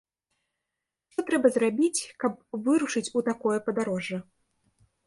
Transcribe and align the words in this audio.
Што 1.15 1.25
трэба 1.27 1.47
зрабіць, 1.57 2.01
каб 2.25 2.33
вырушыць 2.69 3.07
у 3.17 3.25
такое 3.33 3.57
падарожжа? 3.71 4.17